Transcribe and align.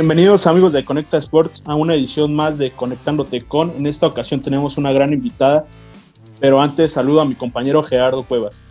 Bienvenidos 0.00 0.46
amigos 0.46 0.72
de 0.72 0.82
Conecta 0.82 1.18
Sports 1.18 1.62
a 1.66 1.74
una 1.74 1.92
edición 1.92 2.34
más 2.34 2.56
de 2.56 2.70
Conectándote 2.70 3.42
con. 3.42 3.70
En 3.76 3.86
esta 3.86 4.06
ocasión 4.06 4.40
tenemos 4.40 4.78
una 4.78 4.92
gran 4.92 5.12
invitada, 5.12 5.66
pero 6.40 6.62
antes 6.62 6.94
saludo 6.94 7.20
a 7.20 7.26
mi 7.26 7.34
compañero 7.34 7.82
Gerardo 7.82 8.22
Cuevas. 8.22 8.64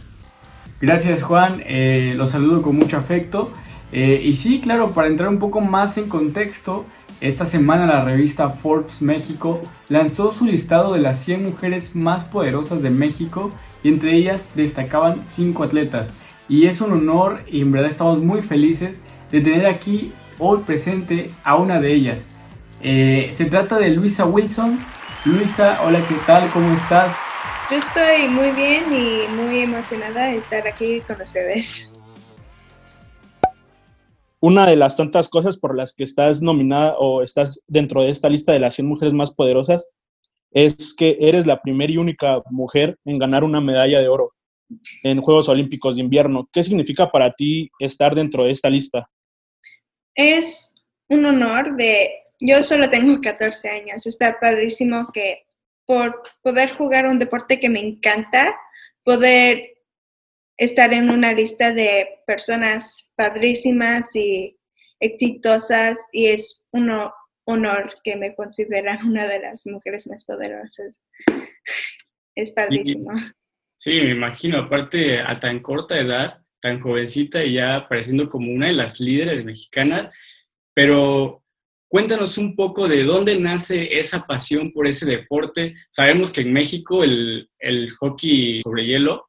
Gracias 0.81 1.21
Juan, 1.21 1.61
eh, 1.67 2.15
los 2.17 2.31
saludo 2.31 2.63
con 2.63 2.75
mucho 2.75 2.97
afecto. 2.97 3.51
Eh, 3.91 4.23
y 4.25 4.33
sí, 4.33 4.59
claro, 4.59 4.91
para 4.93 5.07
entrar 5.07 5.29
un 5.29 5.37
poco 5.37 5.61
más 5.61 5.99
en 5.99 6.09
contexto, 6.09 6.83
esta 7.21 7.45
semana 7.45 7.85
la 7.85 8.03
revista 8.03 8.49
Forbes 8.49 9.03
México 9.03 9.61
lanzó 9.87 10.31
su 10.31 10.45
listado 10.45 10.93
de 10.93 11.01
las 11.01 11.19
100 11.19 11.43
mujeres 11.43 11.95
más 11.95 12.25
poderosas 12.25 12.81
de 12.81 12.89
México 12.89 13.51
y 13.83 13.89
entre 13.89 14.15
ellas 14.15 14.47
destacaban 14.55 15.23
5 15.23 15.61
atletas. 15.63 16.11
Y 16.49 16.65
es 16.65 16.81
un 16.81 16.91
honor 16.91 17.41
y 17.47 17.61
en 17.61 17.71
verdad 17.71 17.91
estamos 17.91 18.17
muy 18.17 18.41
felices 18.41 19.01
de 19.29 19.41
tener 19.41 19.67
aquí 19.67 20.11
hoy 20.39 20.61
presente 20.65 21.29
a 21.43 21.57
una 21.57 21.79
de 21.79 21.93
ellas. 21.93 22.27
Eh, 22.81 23.29
se 23.33 23.45
trata 23.45 23.77
de 23.77 23.89
Luisa 23.89 24.25
Wilson. 24.25 24.79
Luisa, 25.25 25.81
hola, 25.85 26.05
¿qué 26.07 26.15
tal? 26.25 26.49
¿Cómo 26.51 26.73
estás? 26.73 27.15
Yo 27.69 27.77
estoy 27.77 28.27
muy 28.29 28.51
bien 28.51 28.85
y 28.91 29.27
muy 29.35 29.59
emocionada 29.59 30.27
de 30.27 30.37
estar 30.37 30.65
aquí 30.67 31.01
con 31.01 31.21
ustedes. 31.21 31.91
Una 34.39 34.65
de 34.65 34.77
las 34.77 34.95
tantas 34.95 35.27
cosas 35.27 35.57
por 35.57 35.75
las 35.75 35.93
que 35.93 36.05
estás 36.05 36.41
nominada 36.41 36.95
o 36.97 37.21
estás 37.21 37.61
dentro 37.67 38.01
de 38.01 38.09
esta 38.09 38.29
lista 38.29 38.53
de 38.53 38.59
las 38.59 38.75
100 38.75 38.87
mujeres 38.87 39.13
más 39.13 39.33
poderosas 39.33 39.89
es 40.51 40.95
que 40.95 41.17
eres 41.19 41.45
la 41.45 41.61
primera 41.61 41.91
y 41.91 41.97
única 41.97 42.41
mujer 42.49 42.97
en 43.03 43.19
ganar 43.19 43.43
una 43.43 43.59
medalla 43.59 43.99
de 43.99 44.07
oro 44.07 44.31
en 45.03 45.21
Juegos 45.21 45.49
Olímpicos 45.49 45.97
de 45.97 46.03
Invierno. 46.03 46.47
¿Qué 46.53 46.63
significa 46.63 47.11
para 47.11 47.33
ti 47.33 47.69
estar 47.79 48.15
dentro 48.15 48.45
de 48.45 48.51
esta 48.51 48.69
lista? 48.69 49.09
Es 50.21 50.83
un 51.07 51.25
honor 51.25 51.77
de, 51.77 52.09
yo 52.41 52.61
solo 52.61 52.89
tengo 52.89 53.21
14 53.21 53.69
años, 53.69 54.05
está 54.05 54.37
padrísimo 54.37 55.09
que 55.13 55.45
por 55.85 56.21
poder 56.41 56.71
jugar 56.71 57.07
un 57.07 57.19
deporte 57.19 57.57
que 57.57 57.69
me 57.69 57.79
encanta, 57.79 58.53
poder 59.05 59.77
estar 60.57 60.91
en 60.91 61.09
una 61.09 61.31
lista 61.31 61.71
de 61.73 62.19
personas 62.27 63.13
padrísimas 63.15 64.13
y 64.13 64.59
exitosas 64.99 65.97
y 66.11 66.25
es 66.25 66.65
un 66.71 66.91
honor 67.45 67.95
que 68.03 68.17
me 68.17 68.35
consideran 68.35 69.07
una 69.07 69.25
de 69.25 69.39
las 69.39 69.65
mujeres 69.67 70.05
más 70.07 70.25
poderosas. 70.25 70.99
Es 72.35 72.51
padrísimo. 72.51 73.11
Sí, 73.77 74.01
me 74.01 74.11
imagino, 74.11 74.59
aparte 74.59 75.21
a 75.21 75.39
tan 75.39 75.61
corta 75.61 75.97
edad, 75.97 76.43
tan 76.61 76.79
jovencita 76.79 77.43
y 77.43 77.53
ya 77.53 77.75
apareciendo 77.75 78.29
como 78.29 78.51
una 78.51 78.67
de 78.67 78.73
las 78.73 78.99
líderes 78.99 79.45
mexicanas, 79.45 80.13
pero 80.73 81.43
cuéntanos 81.87 82.37
un 82.37 82.55
poco 82.55 82.87
de 82.87 83.03
dónde 83.03 83.39
nace 83.39 83.99
esa 83.99 84.25
pasión 84.25 84.71
por 84.71 84.87
ese 84.87 85.05
deporte. 85.05 85.75
Sabemos 85.89 86.31
que 86.31 86.41
en 86.41 86.53
México 86.53 87.03
el, 87.03 87.49
el 87.59 87.91
hockey 87.91 88.61
sobre 88.61 88.85
hielo 88.85 89.27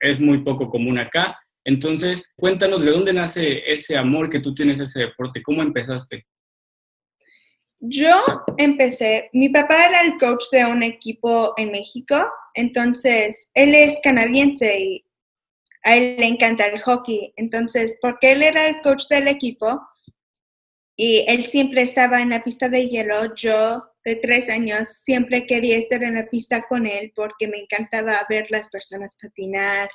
es 0.00 0.18
muy 0.20 0.38
poco 0.38 0.68
común 0.68 0.98
acá, 0.98 1.38
entonces 1.64 2.28
cuéntanos 2.36 2.84
de 2.84 2.90
dónde 2.90 3.12
nace 3.12 3.62
ese 3.70 3.96
amor 3.96 4.28
que 4.28 4.40
tú 4.40 4.52
tienes 4.54 4.80
a 4.80 4.84
ese 4.84 5.00
deporte, 5.00 5.42
¿cómo 5.42 5.62
empezaste? 5.62 6.26
Yo 7.84 8.22
empecé, 8.58 9.28
mi 9.32 9.48
papá 9.48 9.86
era 9.88 10.02
el 10.02 10.16
coach 10.16 10.44
de 10.52 10.64
un 10.64 10.82
equipo 10.82 11.52
en 11.56 11.72
México, 11.72 12.14
entonces 12.54 13.50
él 13.54 13.74
es 13.74 14.00
canadiense 14.02 14.78
y 14.78 15.04
a 15.82 15.96
él 15.96 16.16
le 16.18 16.26
encanta 16.26 16.66
el 16.66 16.80
hockey. 16.80 17.32
Entonces, 17.36 17.98
porque 18.00 18.32
él 18.32 18.42
era 18.42 18.66
el 18.68 18.80
coach 18.82 19.08
del 19.08 19.28
equipo 19.28 19.80
y 20.96 21.24
él 21.28 21.44
siempre 21.44 21.82
estaba 21.82 22.22
en 22.22 22.30
la 22.30 22.44
pista 22.44 22.68
de 22.68 22.88
hielo, 22.88 23.34
yo 23.34 23.82
de 24.04 24.16
tres 24.16 24.48
años 24.50 24.88
siempre 24.88 25.46
quería 25.46 25.76
estar 25.76 26.02
en 26.02 26.14
la 26.14 26.26
pista 26.26 26.64
con 26.68 26.86
él 26.86 27.12
porque 27.14 27.46
me 27.46 27.58
encantaba 27.58 28.26
ver 28.28 28.46
las 28.50 28.68
personas 28.68 29.16
patinar. 29.20 29.88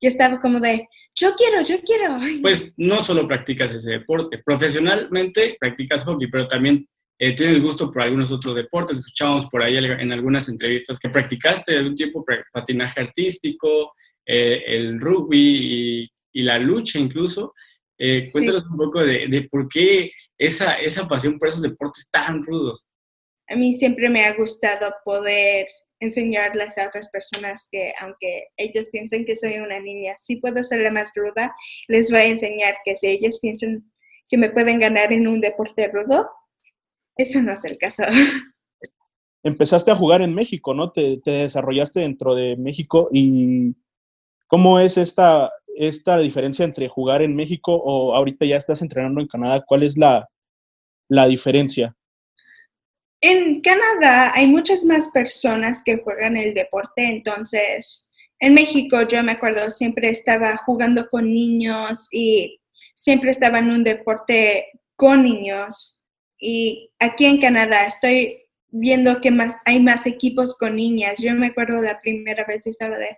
Yo 0.00 0.08
estaba 0.08 0.40
como 0.40 0.60
de, 0.60 0.88
yo 1.14 1.34
quiero, 1.34 1.62
yo 1.62 1.80
quiero. 1.82 2.18
Pues 2.42 2.72
no 2.76 3.02
solo 3.02 3.28
practicas 3.28 3.72
ese 3.74 3.92
deporte, 3.92 4.38
profesionalmente 4.38 5.56
practicas 5.60 6.04
hockey, 6.04 6.28
pero 6.28 6.48
también 6.48 6.88
eh, 7.18 7.34
tienes 7.34 7.60
gusto 7.60 7.92
por 7.92 8.02
algunos 8.02 8.30
otros 8.32 8.56
deportes. 8.56 8.98
Escuchábamos 8.98 9.46
por 9.46 9.62
ahí 9.62 9.76
en 9.76 10.12
algunas 10.12 10.48
entrevistas 10.48 10.98
que 10.98 11.10
practicaste 11.10 11.76
algún 11.76 11.94
tiempo 11.94 12.24
patinaje 12.52 13.00
artístico, 13.00 13.92
eh, 14.26 14.62
el 14.66 15.00
rugby 15.00 16.10
y, 16.32 16.42
la 16.42 16.58
lucha 16.58 16.98
incluso. 16.98 17.54
Eh, 17.98 18.28
cuéntanos 18.32 18.64
un 18.70 18.78
poco 18.78 19.00
de, 19.00 19.48
por 19.50 19.68
qué 19.68 20.10
esa, 20.38 20.74
esa 20.76 21.06
pasión 21.06 21.38
por 21.38 21.48
esos 21.48 21.62
deportes 21.62 22.08
tan 22.10 22.42
rudos. 22.42 22.88
A 23.48 23.56
mí 23.56 23.74
siempre 23.74 24.08
me 24.08 24.24
ha 24.24 24.34
gustado 24.36 24.94
poder 25.04 25.66
enseñarles 26.00 26.78
a 26.78 26.88
otras 26.88 27.10
personas 27.10 27.68
que 27.70 27.92
aunque 28.00 28.48
ellos 28.56 28.88
piensen 28.90 29.26
que 29.26 29.36
soy 29.36 29.58
una 29.58 29.80
niña, 29.80 30.14
sí 30.16 30.36
puedo 30.36 30.62
ser 30.64 30.80
la 30.80 30.90
más 30.90 31.12
ruda, 31.14 31.54
les 31.88 32.10
voy 32.10 32.20
a 32.20 32.26
enseñar 32.26 32.74
que 32.84 32.96
si 32.96 33.08
ellos 33.08 33.38
piensan 33.40 33.84
que 34.28 34.38
me 34.38 34.50
pueden 34.50 34.78
ganar 34.78 35.12
en 35.12 35.26
un 35.26 35.40
deporte 35.40 35.88
rudo, 35.88 36.30
eso 37.16 37.42
no 37.42 37.52
es 37.52 37.64
el 37.64 37.76
caso. 37.76 38.04
Empezaste 39.42 39.90
a 39.90 39.96
jugar 39.96 40.22
en 40.22 40.34
México, 40.34 40.74
¿no? 40.74 40.92
Te, 40.92 41.18
te 41.22 41.30
desarrollaste 41.30 42.00
dentro 42.00 42.34
de 42.34 42.56
México 42.56 43.08
y 43.12 43.74
¿Cómo 44.50 44.80
es 44.80 44.98
esta, 44.98 45.48
esta 45.76 46.18
diferencia 46.18 46.64
entre 46.64 46.88
jugar 46.88 47.22
en 47.22 47.36
México 47.36 47.72
o 47.72 48.16
ahorita 48.16 48.44
ya 48.44 48.56
estás 48.56 48.82
entrenando 48.82 49.20
en 49.20 49.28
Canadá? 49.28 49.62
¿Cuál 49.64 49.84
es 49.84 49.96
la, 49.96 50.28
la 51.08 51.28
diferencia? 51.28 51.94
En 53.20 53.60
Canadá 53.60 54.32
hay 54.34 54.48
muchas 54.48 54.84
más 54.84 55.10
personas 55.10 55.82
que 55.84 55.98
juegan 55.98 56.36
el 56.36 56.52
deporte, 56.52 57.08
entonces 57.08 58.10
en 58.40 58.54
México 58.54 59.02
yo 59.02 59.22
me 59.22 59.32
acuerdo 59.32 59.70
siempre 59.70 60.10
estaba 60.10 60.56
jugando 60.66 61.06
con 61.08 61.26
niños 61.26 62.08
y 62.10 62.60
siempre 62.96 63.30
estaba 63.30 63.60
en 63.60 63.70
un 63.70 63.84
deporte 63.84 64.66
con 64.96 65.22
niños 65.22 66.02
y 66.40 66.90
aquí 66.98 67.26
en 67.26 67.40
Canadá 67.40 67.86
estoy 67.86 68.48
viendo 68.66 69.20
que 69.20 69.30
más 69.30 69.58
hay 69.64 69.78
más 69.78 70.06
equipos 70.06 70.56
con 70.58 70.74
niñas. 70.74 71.20
Yo 71.20 71.32
me 71.34 71.48
acuerdo 71.48 71.80
la 71.82 72.00
primera 72.00 72.44
vez 72.48 72.66
estaba 72.66 72.96
de 72.98 73.16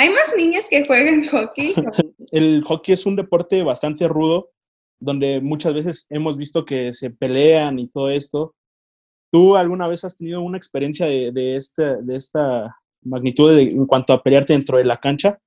¿Hay 0.00 0.08
más 0.08 0.32
niñas 0.34 0.66
que 0.70 0.82
juegan 0.86 1.28
hockey? 1.28 1.74
el 2.32 2.64
hockey 2.64 2.94
es 2.94 3.04
un 3.04 3.16
deporte 3.16 3.62
bastante 3.62 4.08
rudo, 4.08 4.50
donde 4.98 5.42
muchas 5.42 5.74
veces 5.74 6.06
hemos 6.08 6.38
visto 6.38 6.64
que 6.64 6.94
se 6.94 7.10
pelean 7.10 7.78
y 7.78 7.86
todo 7.86 8.08
esto. 8.08 8.54
¿Tú 9.30 9.56
alguna 9.56 9.86
vez 9.88 10.02
has 10.02 10.16
tenido 10.16 10.40
una 10.40 10.56
experiencia 10.56 11.04
de, 11.04 11.32
de, 11.32 11.54
este, 11.54 12.00
de 12.00 12.16
esta 12.16 12.74
magnitud 13.02 13.58
en 13.58 13.84
cuanto 13.84 14.14
a 14.14 14.22
pelearte 14.22 14.54
dentro 14.54 14.78
de 14.78 14.86
la 14.86 14.98
cancha? 14.98 15.38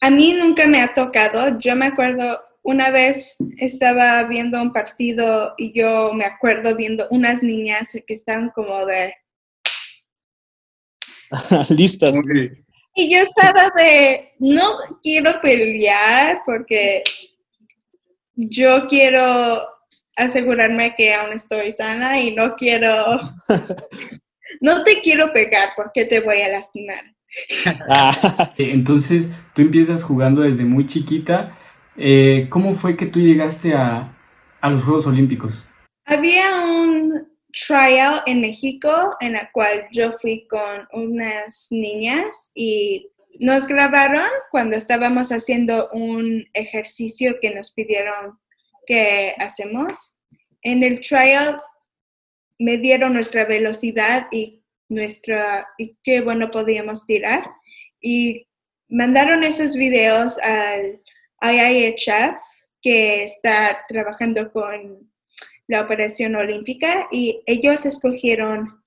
A 0.00 0.10
mí 0.10 0.32
nunca 0.32 0.68
me 0.68 0.80
ha 0.80 0.94
tocado. 0.94 1.58
Yo 1.58 1.74
me 1.74 1.86
acuerdo, 1.86 2.38
una 2.62 2.90
vez 2.90 3.36
estaba 3.56 4.28
viendo 4.28 4.62
un 4.62 4.72
partido 4.72 5.54
y 5.58 5.72
yo 5.76 6.12
me 6.14 6.24
acuerdo 6.24 6.76
viendo 6.76 7.08
unas 7.10 7.42
niñas 7.42 7.88
que 8.06 8.14
estaban 8.14 8.50
como 8.54 8.86
de... 8.86 9.12
listas. 11.70 12.12
Y 12.98 13.08
yo 13.14 13.18
estaba 13.20 13.70
de, 13.76 14.32
no 14.40 14.76
quiero 15.04 15.30
pelear 15.40 16.40
porque 16.44 17.04
yo 18.34 18.88
quiero 18.88 19.22
asegurarme 20.16 20.96
que 20.96 21.14
aún 21.14 21.32
estoy 21.32 21.70
sana 21.70 22.20
y 22.20 22.34
no 22.34 22.56
quiero, 22.56 22.88
no 24.60 24.82
te 24.82 25.00
quiero 25.00 25.32
pegar 25.32 25.68
porque 25.76 26.06
te 26.06 26.18
voy 26.18 26.40
a 26.40 26.48
lastimar. 26.48 27.04
Ah. 27.88 28.52
Entonces, 28.58 29.28
tú 29.54 29.62
empiezas 29.62 30.02
jugando 30.02 30.42
desde 30.42 30.64
muy 30.64 30.84
chiquita. 30.84 31.56
Eh, 31.96 32.48
¿Cómo 32.50 32.74
fue 32.74 32.96
que 32.96 33.06
tú 33.06 33.20
llegaste 33.20 33.74
a, 33.74 34.12
a 34.60 34.70
los 34.70 34.82
Juegos 34.82 35.06
Olímpicos? 35.06 35.64
Había 36.04 36.64
un 36.64 36.77
tryout 37.52 38.22
en 38.26 38.40
México 38.40 39.16
en 39.20 39.34
la 39.34 39.50
cual 39.52 39.88
yo 39.92 40.12
fui 40.12 40.46
con 40.48 40.86
unas 40.92 41.68
niñas 41.70 42.52
y 42.54 43.10
nos 43.40 43.66
grabaron 43.66 44.28
cuando 44.50 44.76
estábamos 44.76 45.30
haciendo 45.30 45.88
un 45.92 46.44
ejercicio 46.54 47.36
que 47.40 47.54
nos 47.54 47.72
pidieron 47.72 48.38
que 48.86 49.34
hacemos. 49.38 50.18
En 50.62 50.82
el 50.82 51.00
tryout 51.00 51.60
me 52.58 52.78
dieron 52.78 53.14
nuestra 53.14 53.44
velocidad 53.44 54.26
y 54.32 54.62
nuestra 54.88 55.68
y 55.78 55.96
qué 56.02 56.20
bueno 56.20 56.50
podíamos 56.50 57.06
tirar 57.06 57.44
y 58.00 58.46
mandaron 58.88 59.44
esos 59.44 59.74
videos 59.74 60.38
al 60.38 61.00
IIHF 61.42 62.36
que 62.80 63.24
está 63.24 63.84
trabajando 63.88 64.50
con 64.50 65.10
la 65.68 65.82
operación 65.82 66.34
olímpica 66.34 67.08
y 67.12 67.42
ellos 67.46 67.86
escogieron 67.86 68.82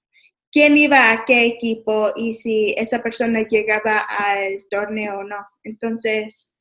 quién 0.52 0.76
iba 0.78 1.12
a 1.12 1.24
qué 1.26 1.46
equipo 1.46 2.12
y 2.16 2.34
si 2.34 2.76
esa 2.78 3.02
persona 3.02 3.48
llegaba 3.48 4.00
al 4.00 4.58
torneo 4.70 5.20
o 5.20 5.24
no. 5.24 5.38
Entonces, 5.64 6.54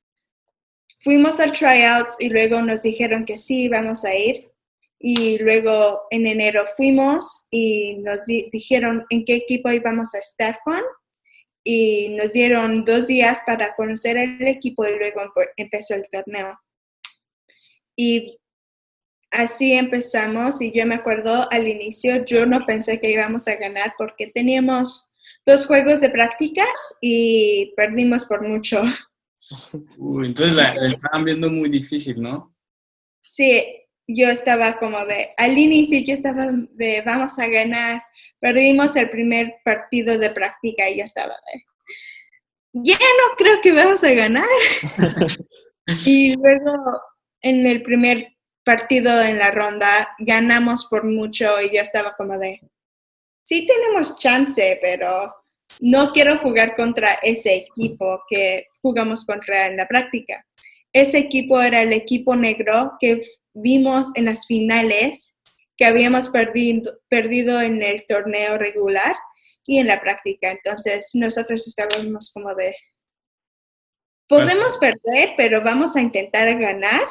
fuimos 1.03 1.41
al 1.41 1.53
tryouts 1.53 2.17
y 2.21 2.29
luego 2.29 2.63
nos 2.63 2.83
dijeron 2.83 3.25
que 3.25 3.39
sí, 3.39 3.69
vamos 3.69 4.05
a 4.05 4.15
ir. 4.15 4.47
y 5.03 5.39
luego 5.39 6.03
en 6.11 6.27
enero 6.27 6.65
fuimos 6.77 7.47
y 7.51 7.97
nos 8.01 8.27
dijeron 8.27 9.07
en 9.09 9.25
qué 9.25 9.35
equipo 9.37 9.73
íbamos 9.73 10.15
a 10.15 10.19
estar 10.19 10.59
con 10.63 10.83
y 11.65 12.11
nos 12.11 12.33
dieron 12.33 12.85
dos 12.85 13.07
días 13.07 13.41
para 13.47 13.75
conocer 13.77 14.19
el 14.19 14.47
equipo 14.47 14.87
y 14.87 14.99
luego 14.99 15.23
empezó 15.57 15.95
el 15.95 16.07
torneo. 16.11 16.59
Y 17.97 18.39
así 19.31 19.73
empezamos 19.73 20.61
y 20.61 20.73
yo 20.73 20.87
me 20.87 20.97
acuerdo 20.97 21.47
al 21.51 21.69
inicio, 21.69 22.25
yo 22.25 22.47
no 22.47 22.67
pensé 22.67 23.01
que 23.01 23.11
íbamos 23.11 23.47
a 23.49 23.57
ganar 23.57 23.95
porque 23.97 24.29
teníamos 24.29 25.13
dos 25.47 25.67
juegos 25.67 26.01
de 26.01 26.11
prácticas 26.11 26.99
y 27.01 27.73
perdimos 27.77 28.25
por 28.25 28.47
mucho. 28.47 28.83
entonces 30.25 30.55
la, 30.55 30.75
la 30.75 30.89
estaban 30.89 31.25
viendo 31.25 31.49
muy 31.51 31.71
difícil, 31.71 32.21
¿no? 32.21 32.55
Sí, 33.23 33.63
yo 34.07 34.29
estaba 34.29 34.79
como 34.79 35.05
de, 35.07 35.31
al 35.37 35.57
inicio 35.57 36.01
yo 36.01 36.15
estaba 36.15 36.51
de, 36.53 37.03
vamos 37.05 37.39
a 37.39 37.47
ganar. 37.47 38.03
Perdimos 38.41 38.97
el 38.97 39.11
primer 39.11 39.57
partido 39.65 40.19
de 40.19 40.31
práctica 40.31 40.89
y 40.89 40.99
yo 40.99 41.05
estaba 41.05 41.35
de, 41.35 41.65
ya 42.73 42.99
no 42.99 43.37
creo 43.37 43.61
que 43.61 43.73
vamos 43.73 44.03
a 44.05 44.13
ganar. 44.13 44.49
y 46.07 46.35
luego 46.37 47.01
en 47.43 47.67
el 47.67 47.83
primer 47.83 48.37
partido 48.65 49.23
en 49.23 49.39
la 49.39 49.51
ronda 49.51 50.15
ganamos 50.19 50.87
por 50.87 51.05
mucho 51.05 51.61
y 51.61 51.75
yo 51.75 51.83
estaba 51.83 52.15
como 52.17 52.39
de, 52.39 52.61
sí 53.43 53.67
tenemos 53.67 54.19
chance, 54.19 54.79
pero 54.83 55.35
no 55.81 56.13
quiero 56.13 56.39
jugar 56.39 56.77
contra 56.77 57.15
ese 57.23 57.55
equipo 57.57 58.23
que 58.29 58.67
jugamos 58.83 59.25
contra 59.25 59.67
en 59.67 59.77
la 59.77 59.87
práctica. 59.87 60.45
Ese 60.93 61.19
equipo 61.19 61.61
era 61.61 61.83
el 61.83 61.93
equipo 61.93 62.35
negro 62.35 62.95
que 63.01 63.23
vimos 63.55 64.09
en 64.15 64.27
las 64.27 64.47
finales 64.47 65.35
que 65.77 65.87
habíamos 65.87 66.29
perdido, 66.29 67.01
perdido 67.09 67.61
en 67.63 67.83
el 67.83 68.05
torneo 68.07 68.59
regular 68.59 69.15
y 69.65 69.79
en 69.79 69.87
la 69.87 70.01
práctica. 70.01 70.51
Entonces 70.51 71.11
nosotros 71.15 71.67
estábamos 71.67 72.33
como 72.35 72.55
de, 72.55 72.75
podemos 74.29 74.77
perder, 74.77 75.35
pero 75.37 75.63
vamos 75.63 75.97
a 75.97 76.03
intentar 76.03 76.59
ganar. 76.59 77.03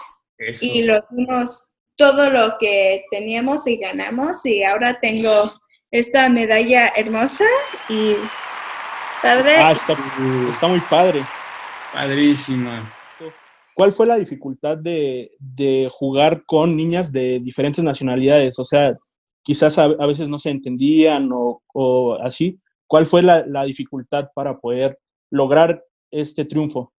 Y 0.62 0.83
lo 0.83 1.00
dimos 1.12 1.69
todo 1.97 2.30
lo 2.30 2.57
que 2.59 3.03
teníamos 3.12 3.68
y 3.68 3.77
ganamos 3.77 4.45
y 4.45 4.63
ahora 4.63 5.00
tengo 5.01 5.51
esta 5.91 6.30
medalla 6.30 6.88
hermosa 6.95 7.45
y 7.89 8.15
padre. 9.21 9.57
Ah, 9.57 9.71
está, 9.71 9.97
está 10.50 10.68
muy 10.68 10.80
padre. 10.81 11.25
Padrísima. 11.94 12.94
¿Cuál 13.80 13.94
fue 13.94 14.07
la 14.07 14.18
dificultad 14.18 14.77
de, 14.77 15.88
jugar 15.89 16.44
con 16.45 16.75
niñas 16.75 17.13
de 17.13 17.39
diferentes 17.39 17.81
nacionalidades? 17.81 18.59
O 18.59 18.65
sea, 18.65 18.97
quizás 19.41 19.77
a, 19.77 19.88
veces 19.88 20.27
no 20.27 20.38
se 20.38 20.50
entendían 20.50 21.30
o, 21.31 22.18
así. 22.21 22.59
¿Cuál 22.88 23.06
fue 23.06 23.21
la, 23.21 23.63
dificultad 23.63 24.31
para 24.36 24.57
poder 24.59 25.00
lograr 25.31 25.81
este 26.12 26.44
triunfo? 26.44 26.91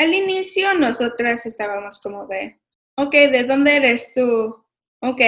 Al 0.00 0.14
inicio 0.14 0.72
nosotras 0.78 1.44
estábamos 1.44 2.00
como 2.00 2.26
de, 2.26 2.58
ok, 2.96 3.12
¿de 3.12 3.44
dónde 3.44 3.76
eres 3.76 4.10
tú? 4.14 4.64
Ok, 5.02 5.20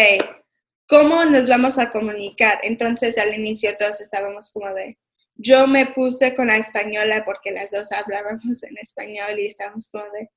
¿cómo 0.88 1.26
nos 1.26 1.46
vamos 1.46 1.78
a 1.78 1.90
comunicar? 1.90 2.58
Entonces 2.62 3.19
al 3.19 3.34
inicio 3.34 3.76
todos 3.78 4.00
estábamos 4.00 4.50
como 4.50 4.72
de, 4.72 4.96
yo 5.34 5.66
me 5.66 5.84
puse 5.88 6.34
con 6.34 6.46
la 6.46 6.56
española 6.56 7.22
porque 7.26 7.50
las 7.50 7.70
dos 7.70 7.92
hablábamos 7.92 8.62
en 8.62 8.78
español 8.78 9.38
y 9.38 9.48
estábamos 9.48 9.90
como 9.90 10.04
de, 10.04 10.30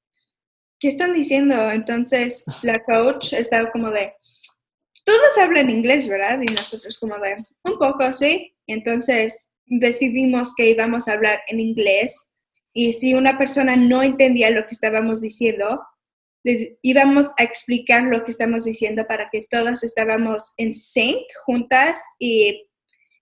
¿qué 0.80 0.90
están 0.90 1.14
diciendo? 1.14 1.72
Entonces 1.72 2.44
la 2.62 2.84
coach 2.84 3.32
estaba 3.32 3.72
como 3.72 3.90
de, 3.90 4.16
todos 5.06 5.38
hablan 5.40 5.70
inglés, 5.70 6.10
¿verdad? 6.10 6.42
Y 6.42 6.54
nosotros 6.54 6.98
como 7.00 7.18
de, 7.20 7.38
un 7.64 7.80
poco, 7.80 8.12
sí. 8.12 8.54
Entonces 8.68 9.50
decidimos 9.66 10.54
que 10.56 10.72
íbamos 10.72 11.08
a 11.08 11.14
hablar 11.14 11.40
en 11.48 11.62
inglés 11.62 12.28
y 12.76 12.94
si 12.94 13.14
una 13.14 13.38
persona 13.38 13.76
no 13.76 14.04
entendía 14.04 14.52
lo 14.52 14.68
que 14.68 14.74
estábamos 14.74 15.22
diciendo, 15.22 15.82
les 16.44 16.74
íbamos 16.84 17.28
a 17.38 17.44
explicar 17.44 18.04
lo 18.04 18.24
que 18.24 18.32
estamos 18.32 18.66
diciendo 18.66 19.06
para 19.08 19.30
que 19.32 19.48
todas 19.50 19.84
estábamos 19.84 20.54
en 20.58 20.74
sync 20.74 21.24
juntas 21.46 22.04
y 22.20 22.68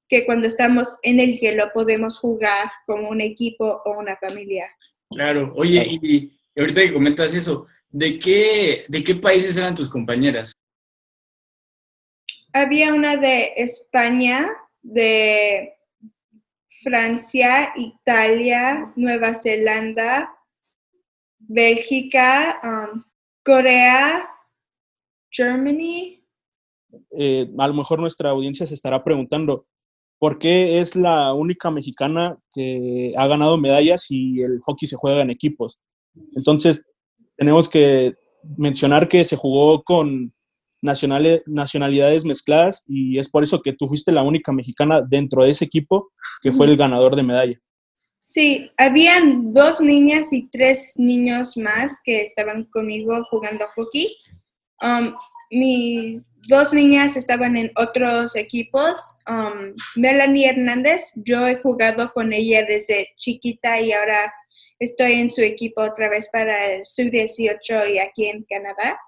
que 0.10 0.26
cuando 0.26 0.48
estamos 0.48 0.98
en 1.04 1.20
el 1.20 1.40
hielo 1.40 1.72
podemos 1.74 2.20
jugar 2.20 2.70
como 2.86 3.10
un 3.10 3.22
equipo 3.22 3.82
o 3.86 3.98
una 3.98 4.18
familia. 4.18 4.70
Claro, 5.10 5.54
oye, 5.56 5.86
y 5.88 6.34
y 6.56 6.60
ahorita 6.60 6.82
que 6.82 6.94
comentas 6.94 7.34
eso, 7.34 7.68
¿de 7.90 8.20
qué, 8.20 8.86
¿de 8.88 9.04
qué 9.04 9.16
países 9.16 9.58
eran 9.58 9.76
tus 9.76 9.90
compañeras? 9.90 10.54
Había 12.54 12.94
una 12.94 13.18
de 13.18 13.54
España, 13.56 14.48
de 14.84 15.74
Francia, 16.84 17.74
Italia, 17.76 18.94
Nueva 18.96 19.34
Zelanda, 19.34 20.36
Bélgica, 21.40 22.60
um, 22.64 23.04
Corea, 23.44 24.28
Germany. 25.32 26.24
Eh, 27.18 27.50
a 27.58 27.68
lo 27.68 27.74
mejor 27.74 28.00
nuestra 28.00 28.30
audiencia 28.30 28.68
se 28.68 28.76
estará 28.76 29.04
preguntando, 29.04 29.66
¿por 30.20 30.38
qué 30.38 30.80
es 30.80 30.96
la 30.96 31.34
única 31.34 31.72
mexicana 31.72 32.38
que 32.54 33.10
ha 33.18 33.28
ganado 33.28 33.58
medallas 33.58 34.10
y 34.10 34.42
el 34.42 34.60
hockey 34.62 34.88
se 34.88 34.96
juega 34.96 35.22
en 35.22 35.32
equipos? 35.32 35.80
Entonces, 36.36 36.84
tenemos 37.36 37.68
que 37.68 38.14
mencionar 38.58 39.08
que 39.08 39.26
se 39.26 39.36
jugó 39.36 39.84
con 39.84 40.34
nacionalidades 40.84 42.26
mezcladas 42.26 42.84
y 42.88 43.18
es 43.18 43.30
por 43.30 43.44
eso 43.44 43.62
que 43.62 43.74
tú 43.74 43.88
fuiste 43.88 44.12
la 44.12 44.22
única 44.22 44.52
mexicana 44.52 45.02
dentro 45.02 45.44
de 45.44 45.52
ese 45.52 45.66
equipo 45.66 46.12
que 46.42 46.52
fue 46.52 46.68
el 46.68 46.78
ganador 46.78 47.16
de 47.16 47.24
medalla. 47.24 47.60
Sí, 48.22 48.70
habían 48.78 49.52
dos 49.52 49.82
niñas 49.82 50.32
y 50.32 50.48
tres 50.50 50.94
niños 50.98 51.58
más 51.58 52.00
que 52.04 52.22
estaban 52.22 52.66
conmigo 52.66 53.26
jugando 53.30 53.66
hockey. 53.76 54.16
Um, 54.82 55.14
mis 55.52 56.26
dos 56.48 56.74
niñas 56.74 57.18
estaban 57.18 57.58
en 57.58 57.72
otros 57.76 58.36
equipos. 58.36 59.18
Um, 59.28 59.74
Melanie 59.96 60.50
Hernández, 60.50 61.12
yo 61.16 61.48
he 61.48 61.56
jugado 61.56 62.12
con 62.14 62.32
ella 62.32 62.66
desde 62.66 63.10
chiquita 63.18 63.82
y 63.82 63.92
ahora 63.92 64.32
Estoy 64.84 65.14
en 65.14 65.32
su 65.32 65.42
equipo 65.42 65.82
otra 65.82 66.10
vez 66.10 66.30
para 66.30 66.74
el 66.74 66.86
sub-18 66.86 67.94
y 67.94 68.00
aquí 68.00 68.26
en 68.26 68.44
Canadá. 68.44 69.00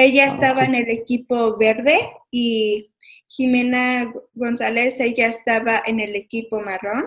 Ella 0.00 0.26
ah, 0.26 0.28
estaba 0.28 0.64
en 0.64 0.76
el 0.76 0.88
equipo 0.90 1.56
verde 1.56 1.98
y 2.30 2.94
Jimena 3.26 4.14
González, 4.32 5.00
ella 5.00 5.26
estaba 5.26 5.82
en 5.84 5.98
el 5.98 6.14
equipo 6.14 6.60
marrón. 6.60 7.06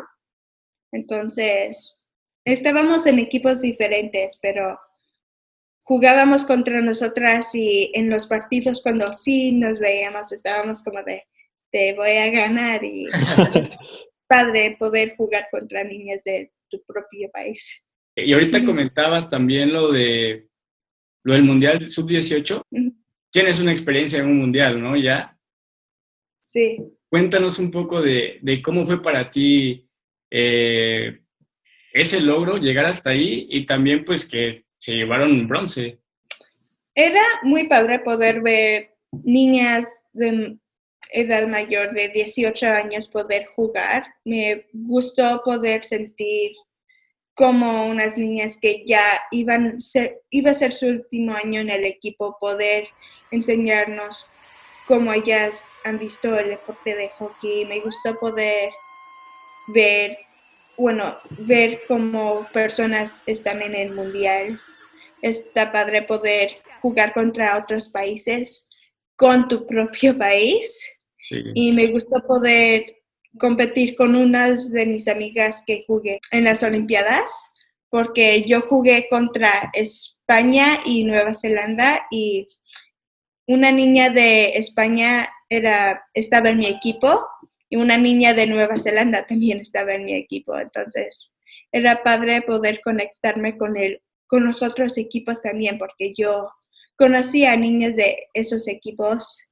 Entonces, 0.92 2.06
estábamos 2.44 3.06
en 3.06 3.20
equipos 3.20 3.62
diferentes, 3.62 4.38
pero 4.42 4.78
jugábamos 5.84 6.44
contra 6.44 6.82
nosotras 6.82 7.56
y 7.56 7.94
en 7.96 8.10
los 8.10 8.28
partidos 8.28 8.82
cuando 8.84 9.14
sí 9.14 9.54
nos 9.54 9.80
veíamos 9.80 10.34
estábamos 10.34 10.84
como 10.84 11.02
de, 11.04 11.24
te 11.72 11.96
voy 11.96 12.18
a 12.18 12.30
ganar 12.30 12.84
y 12.84 13.06
padre 14.28 14.76
poder 14.78 15.16
jugar 15.16 15.48
contra 15.50 15.86
niñas 15.86 16.26
de 16.26 16.52
tu 16.70 16.84
propio 16.86 17.32
país. 17.32 17.82
Y 18.18 18.34
ahorita 18.34 18.66
comentabas 18.66 19.30
también 19.30 19.72
lo 19.72 19.94
de 19.94 20.51
lo 21.24 21.34
del 21.34 21.44
Mundial 21.44 21.88
Sub-18. 21.88 22.64
Tienes 23.32 23.60
una 23.60 23.72
experiencia 23.72 24.20
en 24.20 24.28
un 24.28 24.40
Mundial, 24.40 24.82
¿no? 24.82 24.96
Ya. 24.96 25.38
Sí. 26.42 26.78
Cuéntanos 27.10 27.60
un 27.60 27.72
poco 27.72 28.02
de, 28.02 28.62
cómo 28.64 28.86
fue 28.86 29.02
para 29.02 29.30
ti 29.30 29.88
eh, 30.30 31.22
ese 31.94 32.20
logro, 32.22 32.58
llegar 32.58 32.86
hasta 32.86 33.12
ahí 33.12 33.48
y 33.50 33.66
también 33.66 34.06
pues 34.06 34.28
que 34.28 34.66
se 34.80 34.94
llevaron 34.94 35.48
bronce. 35.48 36.00
Era 36.96 37.22
muy 37.44 37.68
padre 37.68 38.00
poder 38.00 38.42
ver 38.42 38.96
niñas 39.24 40.02
de 40.14 40.58
edad 41.12 41.48
mayor 41.48 41.94
de 41.94 42.10
18 42.10 42.66
años 42.66 43.08
poder 43.08 43.48
jugar. 43.56 44.06
Me 44.26 44.68
gustó 44.74 45.42
poder 45.44 45.84
sentir 45.84 46.52
como 47.42 47.88
unas 47.88 48.20
niñas 48.20 48.60
que 48.62 48.84
ya 48.86 49.02
iban 49.32 49.82
ser, 49.82 50.22
iba 50.30 50.52
a 50.52 50.54
ser 50.54 50.74
su 50.74 50.86
último 50.86 51.34
año 51.34 51.60
en 51.60 51.72
el 51.72 51.86
equipo, 51.86 52.38
poder 52.40 52.88
enseñarnos 53.32 54.28
cómo 54.86 55.12
ellas 55.12 55.66
han 55.84 55.98
visto 55.98 56.38
el 56.38 56.50
deporte 56.50 56.96
de 56.96 57.10
hockey. 57.10 57.66
Me 57.66 57.80
gustó 57.80 58.20
poder 58.20 58.70
ver, 59.70 60.20
bueno, 60.78 61.18
ver 61.40 61.82
cómo 61.88 62.48
personas 62.54 63.24
están 63.26 63.64
en 63.64 63.74
el 63.74 63.96
mundial. 63.96 64.62
Está 65.24 65.72
padre 65.72 66.04
poder 66.04 66.52
jugar 66.80 67.12
contra 67.12 67.58
otros 67.58 67.90
países 67.90 68.70
con 69.16 69.48
tu 69.48 69.66
propio 69.66 70.16
país. 70.16 70.80
Y 71.56 71.72
me 71.72 71.88
gustó 71.88 72.22
poder 72.28 73.01
competir 73.38 73.96
con 73.96 74.16
unas 74.16 74.72
de 74.72 74.86
mis 74.86 75.08
amigas 75.08 75.64
que 75.66 75.84
jugué 75.88 76.20
en 76.32 76.44
las 76.44 76.64
Olimpiadas, 76.64 77.52
porque 77.90 78.44
yo 78.44 78.62
jugué 78.62 79.08
contra 79.10 79.70
España 79.74 80.80
y 80.86 81.04
Nueva 81.04 81.34
Zelanda 81.36 82.08
y 82.10 82.46
una 83.48 83.72
niña 83.72 84.10
de 84.10 84.52
España 84.52 85.30
era, 85.50 86.06
estaba 86.14 86.50
en 86.50 86.60
mi 86.60 86.68
equipo 86.68 87.28
y 87.70 87.78
una 87.78 87.98
niña 87.98 88.34
de 88.34 88.48
Nueva 88.48 88.78
Zelanda 88.78 89.26
también 89.26 89.60
estaba 89.60 89.94
en 89.94 90.06
mi 90.06 90.14
equipo. 90.14 90.58
Entonces, 90.58 91.34
era 91.72 92.04
padre 92.04 92.42
poder 92.42 92.82
conectarme 92.82 93.58
con, 93.58 93.78
el, 93.78 94.02
con 94.28 94.46
los 94.46 94.62
otros 94.64 94.98
equipos 94.98 95.42
también, 95.42 95.78
porque 95.78 96.14
yo 96.16 96.50
conocía 96.98 97.54
a 97.54 97.58
niñas 97.58 97.96
de 97.96 98.28
esos 98.34 98.68
equipos 98.68 99.51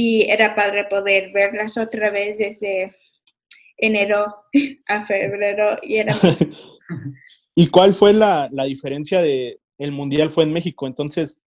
y 0.00 0.30
era 0.30 0.54
padre 0.54 0.84
poder 0.84 1.32
verlas 1.32 1.76
otra 1.76 2.10
vez 2.10 2.38
desde 2.38 2.94
enero 3.76 4.32
a 4.88 5.04
febrero 5.04 5.76
y 5.82 5.96
era... 5.96 6.14
¿Y 7.56 7.66
cuál 7.66 7.92
fue 7.92 8.14
la, 8.14 8.48
la 8.52 8.62
diferencia 8.62 9.20
de 9.20 9.58
el 9.76 9.90
mundial 9.90 10.30
fue 10.30 10.44
en 10.44 10.52
México? 10.52 10.86
Entonces, 10.86 11.40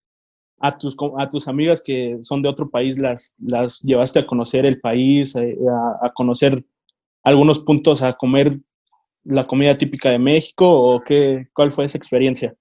a 0.59 0.75
tus, 0.75 0.97
a 1.19 1.29
tus 1.29 1.47
amigas 1.47 1.83
que 1.85 2.17
son 2.21 2.41
de 2.41 2.49
otro 2.49 2.67
país, 2.71 2.97
las, 2.97 3.35
las 3.37 3.81
llevaste 3.81 4.17
a 4.17 4.25
conocer 4.25 4.65
el 4.65 4.79
país, 4.79 5.35
eh, 5.35 5.55
a, 5.71 6.07
a, 6.07 6.11
conocer 6.13 6.65
algunos 7.23 7.59
puntos, 7.59 8.01
a 8.01 8.13
comer 8.13 8.57
la 9.25 9.45
comida 9.45 9.77
típica 9.77 10.09
de 10.09 10.17
México 10.17 10.67
o 10.67 11.03
qué, 11.03 11.49
cuál 11.53 11.71
fue 11.71 11.85
esa 11.85 11.99
experiencia? 11.99 12.55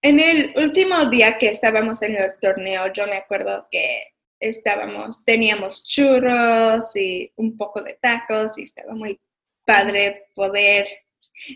En 0.00 0.18
el 0.18 0.54
último 0.56 1.04
día 1.10 1.36
que 1.36 1.50
estábamos 1.50 2.00
en 2.00 2.16
el 2.16 2.30
torneo, 2.40 2.90
yo 2.94 3.06
me 3.06 3.16
acuerdo 3.16 3.66
que 3.70 4.15
estábamos, 4.48 5.24
teníamos 5.24 5.86
churros 5.86 6.94
y 6.96 7.32
un 7.36 7.56
poco 7.56 7.82
de 7.82 7.94
tacos 8.00 8.58
y 8.58 8.64
estaba 8.64 8.94
muy 8.94 9.20
padre 9.64 10.26
poder 10.34 10.86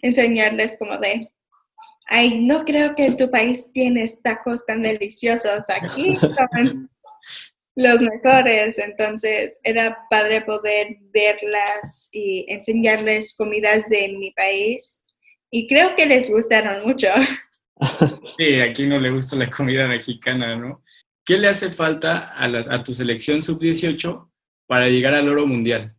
enseñarles 0.02 0.76
como 0.78 0.96
de 0.98 1.30
ay, 2.10 2.40
no 2.40 2.64
creo 2.64 2.94
que 2.96 3.04
en 3.04 3.16
tu 3.16 3.30
país 3.30 3.70
tienes 3.72 4.20
tacos 4.20 4.66
tan 4.66 4.82
deliciosos, 4.82 5.64
aquí 5.70 6.16
son 6.16 6.90
los 7.76 8.02
mejores, 8.02 8.78
entonces 8.78 9.58
era 9.62 10.06
padre 10.10 10.42
poder 10.42 10.96
verlas 11.12 12.10
y 12.12 12.44
enseñarles 12.48 13.32
comidas 13.34 13.88
de 13.88 14.08
mi 14.18 14.32
país 14.32 15.02
y 15.50 15.68
creo 15.68 15.94
que 15.96 16.06
les 16.06 16.28
gustaron 16.30 16.84
mucho. 16.86 17.08
Sí, 18.36 18.60
aquí 18.60 18.86
no 18.86 18.98
le 18.98 19.08
gusta 19.08 19.36
la 19.36 19.48
comida 19.48 19.88
mexicana, 19.88 20.54
¿no? 20.54 20.82
¿Qué 21.30 21.38
le 21.38 21.46
hace 21.46 21.70
falta 21.70 22.34
a, 22.34 22.48
la, 22.48 22.82
tu 22.82 22.92
selección 22.92 23.40
sub-18 23.40 24.32
para 24.66 24.88
llegar 24.88 25.14
al 25.14 25.28
oro 25.28 25.46
mundial? 25.46 25.96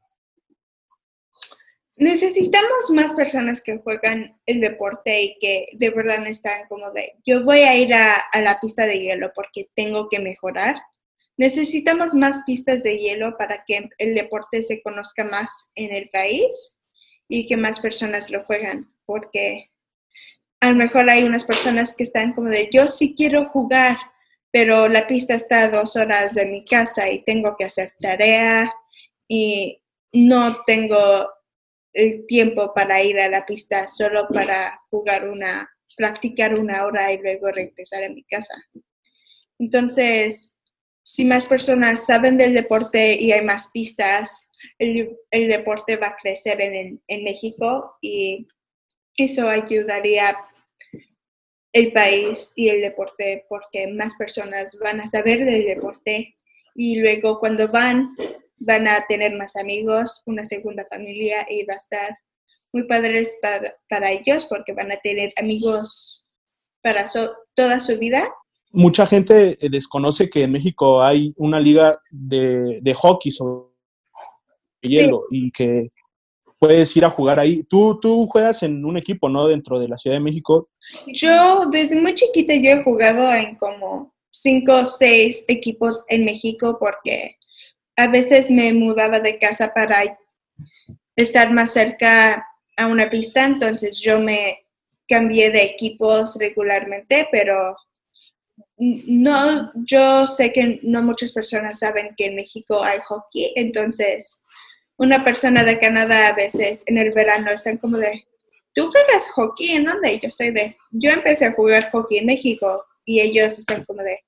necesitamos 1.95 2.89
más 2.93 3.13
personas 3.13 3.61
que 3.61 3.77
juegan 3.77 4.37
el 4.45 4.59
deporte 4.59 5.21
y 5.21 5.37
que 5.39 5.67
de 5.71 5.89
verdad 5.91 6.27
están 6.27 6.67
como 6.67 6.91
de, 6.91 7.13
yo 7.25 7.45
voy 7.45 7.59
a 7.59 7.77
ir 7.77 7.93
a, 7.93 8.15
a, 8.15 8.41
la 8.41 8.59
pista 8.59 8.85
de 8.85 8.99
hielo 8.99 9.31
porque 9.33 9.69
tengo 9.73 10.09
que 10.09 10.19
mejorar. 10.19 10.75
Necesitamos 11.37 12.13
más 12.13 12.41
pistas 12.45 12.83
de 12.83 12.97
hielo 12.97 13.37
para 13.37 13.63
que 13.65 13.87
el 13.99 14.15
deporte 14.15 14.61
se 14.63 14.81
conozca 14.81 15.23
más 15.23 15.71
en 15.75 15.93
el 15.93 16.09
país 16.09 16.77
y 17.29 17.45
que 17.45 17.55
más 17.55 17.79
personas 17.79 18.29
lo 18.29 18.43
juegan, 18.43 18.93
porque 19.05 19.71
a 20.59 20.71
lo 20.71 20.75
mejor 20.75 21.09
hay 21.09 21.23
unas 21.23 21.45
personas 21.45 21.95
que 21.95 22.03
están 22.03 22.33
como 22.33 22.49
de, 22.49 22.69
yo 22.69 22.89
sí 22.89 23.15
quiero 23.15 23.47
jugar, 23.47 23.95
pero 24.51 24.87
la 24.87 25.07
pista 25.07 25.33
está 25.33 25.63
a 25.63 25.69
dos 25.69 25.95
horas 25.95 26.35
de 26.35 26.45
mi 26.45 26.65
casa 26.65 27.09
y 27.09 27.23
tengo 27.23 27.55
que 27.57 27.65
hacer 27.65 27.93
tarea 27.99 28.71
y 29.27 29.81
no 30.11 30.63
tengo 30.65 31.29
el 31.93 32.25
tiempo 32.27 32.73
para 32.73 33.01
ir 33.01 33.19
a 33.19 33.29
la 33.29 33.45
pista 33.45 33.87
solo 33.87 34.27
para 34.27 34.81
jugar 34.89 35.29
una, 35.29 35.69
practicar 35.95 36.59
una 36.59 36.85
hora 36.85 37.11
y 37.13 37.17
luego 37.17 37.49
regresar 37.49 38.03
a 38.03 38.09
mi 38.09 38.23
casa. 38.23 38.53
Entonces, 39.57 40.57
si 41.03 41.25
más 41.25 41.45
personas 41.45 42.05
saben 42.05 42.37
del 42.37 42.53
deporte 42.53 43.15
y 43.19 43.31
hay 43.31 43.43
más 43.43 43.71
pistas, 43.71 44.51
el, 44.77 45.17
el 45.31 45.47
deporte 45.47 45.95
va 45.95 46.07
a 46.07 46.17
crecer 46.21 46.61
en, 46.61 47.01
en 47.07 47.23
México 47.23 47.97
y 48.01 48.47
eso 49.17 49.49
ayudaría 49.49 50.37
el 51.73 51.93
país 51.93 52.53
y 52.55 52.69
el 52.69 52.81
deporte 52.81 53.45
porque 53.47 53.87
más 53.91 54.15
personas 54.15 54.77
van 54.81 54.99
a 55.01 55.07
saber 55.07 55.45
del 55.45 55.65
deporte 55.65 56.35
y 56.75 56.99
luego 56.99 57.39
cuando 57.39 57.67
van 57.69 58.15
van 58.61 58.87
a 58.87 59.05
tener 59.07 59.35
más 59.35 59.55
amigos, 59.55 60.21
una 60.25 60.45
segunda 60.45 60.85
familia 60.89 61.45
y 61.49 61.63
va 61.65 61.73
a 61.73 61.77
estar 61.77 62.17
muy 62.71 62.83
padres 62.83 63.37
para, 63.41 63.75
para 63.89 64.11
ellos 64.11 64.45
porque 64.45 64.73
van 64.73 64.91
a 64.91 64.97
tener 64.97 65.33
amigos 65.37 66.23
para 66.81 67.05
toda 67.55 67.79
su 67.79 67.97
vida. 67.97 68.31
Mucha 68.71 69.05
gente 69.05 69.57
eh, 69.59 69.69
desconoce 69.69 70.29
que 70.29 70.43
en 70.43 70.51
México 70.51 71.03
hay 71.03 71.33
una 71.37 71.59
liga 71.59 71.99
de, 72.09 72.79
de 72.81 72.93
hockey 72.93 73.31
sobre 73.31 73.71
hielo 74.81 75.25
sí. 75.29 75.47
y 75.47 75.51
que 75.51 75.89
puedes 76.61 76.95
ir 76.95 77.03
a 77.03 77.09
jugar 77.09 77.39
ahí. 77.39 77.63
Tú, 77.63 77.99
tú 77.99 78.27
juegas 78.27 78.61
en 78.61 78.85
un 78.85 78.95
equipo, 78.95 79.27
¿no? 79.27 79.47
Dentro 79.47 79.79
de 79.79 79.87
la 79.87 79.97
Ciudad 79.97 80.17
de 80.17 80.23
México. 80.23 80.69
Yo 81.07 81.65
desde 81.71 81.99
muy 81.99 82.13
chiquita 82.13 82.53
yo 82.53 82.69
he 82.69 82.83
jugado 82.83 83.33
en 83.33 83.55
como 83.55 84.13
cinco 84.31 84.75
o 84.75 84.85
seis 84.85 85.43
equipos 85.47 86.05
en 86.07 86.23
México 86.23 86.77
porque 86.79 87.35
a 87.95 88.07
veces 88.07 88.51
me 88.51 88.73
mudaba 88.73 89.19
de 89.19 89.39
casa 89.39 89.73
para 89.73 90.19
estar 91.15 91.51
más 91.51 91.73
cerca 91.73 92.45
a 92.77 92.87
una 92.87 93.09
pista, 93.09 93.43
entonces 93.43 93.99
yo 93.99 94.19
me 94.19 94.59
cambié 95.09 95.49
de 95.49 95.63
equipos 95.63 96.37
regularmente, 96.39 97.27
pero 97.31 97.75
no, 98.77 99.71
yo 99.87 100.27
sé 100.27 100.53
que 100.53 100.79
no 100.83 101.01
muchas 101.01 101.31
personas 101.31 101.79
saben 101.79 102.13
que 102.15 102.27
en 102.27 102.35
México 102.35 102.83
hay 102.83 102.99
hockey, 102.99 103.51
entonces 103.55 104.40
una 105.01 105.23
persona 105.23 105.63
de 105.63 105.79
Canadá 105.79 106.27
a 106.27 106.35
veces 106.35 106.83
en 106.85 106.99
el 106.99 107.11
verano 107.11 107.49
están 107.49 107.77
como 107.77 107.97
de, 107.97 108.23
¿tú 108.75 108.87
juegas 108.91 109.31
hockey 109.31 109.71
en 109.71 109.85
dónde? 109.85 110.13
Y 110.13 110.19
yo 110.19 110.27
estoy 110.27 110.51
de, 110.51 110.77
yo 110.91 111.09
empecé 111.09 111.45
a 111.47 111.53
jugar 111.53 111.89
hockey 111.89 112.19
en 112.19 112.27
México 112.27 112.85
y 113.03 113.19
ellos 113.19 113.57
están 113.57 113.83
como 113.85 114.03
de, 114.03 114.19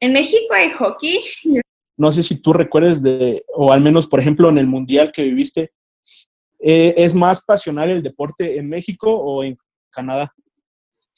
¿en 0.00 0.14
México 0.14 0.54
hay 0.54 0.70
hockey? 0.70 1.20
no 1.98 2.10
sé 2.12 2.22
si 2.22 2.40
tú 2.40 2.54
recuerdes 2.54 3.02
de, 3.02 3.44
o 3.54 3.70
al 3.70 3.82
menos, 3.82 4.06
por 4.06 4.20
ejemplo, 4.20 4.48
en 4.48 4.56
el 4.56 4.66
mundial 4.66 5.12
que 5.12 5.24
viviste, 5.24 5.70
eh, 6.60 6.94
¿es 6.96 7.14
más 7.14 7.42
pasional 7.42 7.90
el 7.90 8.02
deporte 8.02 8.56
en 8.56 8.70
México 8.70 9.14
o 9.14 9.44
en 9.44 9.58
Canadá? 9.90 10.32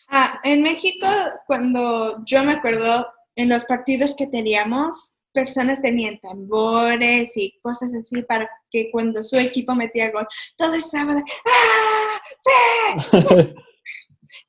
Ah, 0.09 0.41
en 0.43 0.61
México, 0.63 1.07
cuando 1.47 2.25
yo 2.25 2.43
me 2.43 2.53
acuerdo, 2.53 3.07
en 3.37 3.49
los 3.49 3.65
partidos 3.65 4.17
que 4.17 4.27
teníamos, 4.27 5.20
personas 5.33 5.81
tenían 5.83 6.19
tambores 6.21 7.37
y 7.37 7.59
cosas 7.61 7.95
así 7.95 8.23
para 8.23 8.49
que 8.71 8.91
cuando 8.91 9.23
su 9.23 9.37
equipo 9.37 9.75
metía 9.75 10.11
gol, 10.11 10.27
todo 10.57 10.75
estaba 10.75 11.15
de 11.15 11.23
¡Ah! 11.47 12.21
¡Sí! 12.39 13.11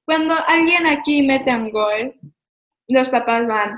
cuando 0.05 0.33
alguien 0.47 0.87
aquí 0.87 1.23
mete 1.23 1.55
un 1.55 1.71
gol, 1.71 2.19
los 2.87 3.09
papás 3.09 3.47
van 3.47 3.75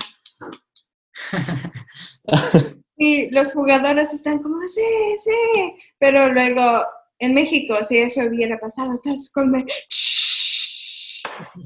y 2.96 3.30
los 3.30 3.52
jugadores 3.52 4.12
están 4.12 4.38
como, 4.40 4.60
sí, 4.66 4.82
sí, 5.18 5.76
pero 5.98 6.32
luego 6.32 6.82
en 7.18 7.34
México, 7.34 7.76
si 7.86 7.98
eso 7.98 8.22
hubiera 8.22 8.58
pasado, 8.58 8.92
entonces 8.92 9.30
como, 9.32 9.58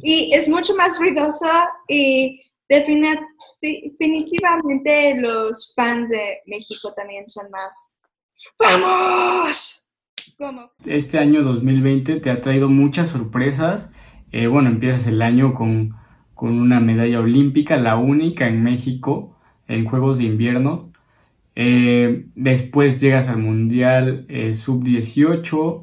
y 0.02 0.34
es 0.34 0.48
mucho 0.48 0.74
más 0.74 0.98
ruidoso 0.98 1.46
y 1.88 2.42
definitivamente 2.68 3.26
los 5.20 5.72
fans 5.74 6.08
de 6.08 6.40
México 6.46 6.92
también 6.94 7.28
son 7.28 7.50
más, 7.50 7.98
¡vamos! 8.58 9.84
¿Cómo? 10.38 10.70
Este 10.86 11.18
año 11.18 11.42
2020 11.42 12.20
te 12.20 12.30
ha 12.30 12.40
traído 12.40 12.68
muchas 12.68 13.08
sorpresas. 13.08 13.90
Eh, 14.30 14.46
bueno, 14.46 14.68
empiezas 14.68 15.06
el 15.08 15.22
año 15.22 15.54
con, 15.54 15.96
con 16.34 16.58
una 16.60 16.78
medalla 16.80 17.20
olímpica, 17.20 17.76
la 17.76 17.96
única 17.96 18.46
en 18.46 18.62
México 18.62 19.36
en 19.66 19.84
Juegos 19.84 20.18
de 20.18 20.24
Invierno. 20.24 20.90
Eh, 21.56 22.26
después 22.36 23.00
llegas 23.00 23.28
al 23.28 23.38
Mundial 23.38 24.26
eh, 24.28 24.52
Sub-18 24.52 25.82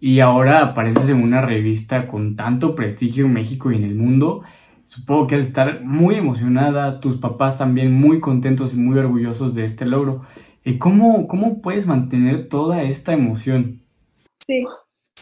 y 0.00 0.18
ahora 0.20 0.62
apareces 0.62 1.10
en 1.10 1.22
una 1.22 1.40
revista 1.40 2.08
con 2.08 2.34
tanto 2.34 2.74
prestigio 2.74 3.26
en 3.26 3.34
México 3.34 3.70
y 3.70 3.76
en 3.76 3.84
el 3.84 3.94
mundo. 3.94 4.42
Supongo 4.90 5.28
que 5.28 5.36
has 5.36 5.42
de 5.42 5.46
estar 5.46 5.82
muy 5.82 6.16
emocionada, 6.16 6.98
tus 6.98 7.16
papás 7.16 7.56
también 7.56 7.92
muy 7.92 8.18
contentos 8.18 8.74
y 8.74 8.76
muy 8.76 8.98
orgullosos 8.98 9.54
de 9.54 9.64
este 9.64 9.84
logro. 9.84 10.22
Eh, 10.64 10.80
¿Cómo, 10.80 11.28
¿Cómo 11.28 11.62
puedes 11.62 11.86
mantener 11.86 12.48
toda 12.48 12.82
esta 12.82 13.12
emoción? 13.12 13.86
Sí, 14.44 14.66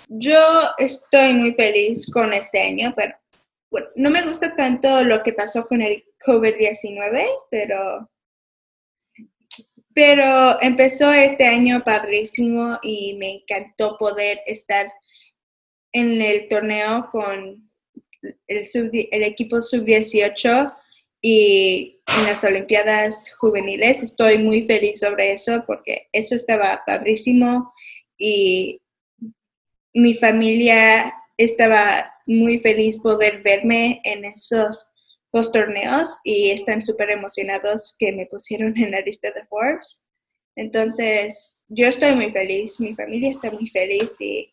yo 0.08 0.38
estoy 0.78 1.34
muy 1.34 1.52
feliz 1.52 2.10
con 2.10 2.32
este 2.32 2.62
año, 2.62 2.94
pero 2.96 3.14
bueno, 3.70 3.88
no 3.94 4.08
me 4.08 4.22
gusta 4.22 4.56
tanto 4.56 5.04
lo 5.04 5.22
que 5.22 5.34
pasó 5.34 5.66
con 5.66 5.82
el 5.82 6.02
COVID-19, 6.26 7.26
pero, 7.50 8.08
pero 9.92 10.62
empezó 10.62 11.12
este 11.12 11.46
año 11.46 11.84
padrísimo 11.84 12.78
y 12.80 13.18
me 13.18 13.32
encantó 13.32 13.98
poder 13.98 14.38
estar 14.46 14.86
en 15.92 16.22
el 16.22 16.48
torneo 16.48 17.10
con 17.12 17.67
el, 18.46 18.66
sub, 18.66 18.90
el 18.92 19.22
equipo 19.22 19.60
sub-18 19.60 20.74
y 21.20 22.00
en 22.18 22.24
las 22.26 22.44
Olimpiadas 22.44 23.32
juveniles. 23.38 24.02
Estoy 24.02 24.38
muy 24.38 24.64
feliz 24.66 25.00
sobre 25.00 25.32
eso 25.32 25.64
porque 25.66 26.08
eso 26.12 26.34
estaba 26.34 26.82
padrísimo 26.86 27.72
y 28.16 28.80
mi 29.94 30.14
familia 30.14 31.12
estaba 31.36 32.12
muy 32.26 32.58
feliz 32.58 32.98
poder 32.98 33.42
verme 33.42 34.00
en 34.04 34.24
esos 34.24 34.90
dos 35.32 35.52
torneos 35.52 36.20
y 36.24 36.50
están 36.50 36.84
súper 36.84 37.10
emocionados 37.10 37.94
que 37.98 38.12
me 38.12 38.26
pusieron 38.26 38.76
en 38.78 38.90
la 38.90 39.00
lista 39.00 39.30
de 39.32 39.44
Forbes. 39.46 40.06
Entonces, 40.56 41.64
yo 41.68 41.86
estoy 41.86 42.14
muy 42.16 42.32
feliz, 42.32 42.80
mi 42.80 42.94
familia 42.94 43.30
está 43.30 43.50
muy 43.50 43.68
feliz 43.68 44.16
y 44.20 44.52